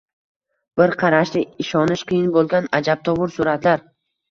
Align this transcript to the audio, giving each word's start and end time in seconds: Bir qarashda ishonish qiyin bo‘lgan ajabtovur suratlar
Bir 0.81 0.93
qarashda 1.03 1.43
ishonish 1.65 2.05
qiyin 2.15 2.33
bo‘lgan 2.39 2.73
ajabtovur 2.81 3.37
suratlar 3.39 3.89